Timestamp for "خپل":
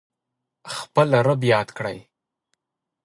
0.75-1.07